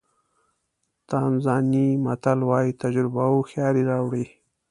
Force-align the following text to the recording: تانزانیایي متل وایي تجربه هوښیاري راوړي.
تانزانیایي 1.09 1.95
متل 2.05 2.39
وایي 2.49 2.71
تجربه 2.81 3.23
هوښیاري 3.31 3.83
راوړي. 3.91 4.25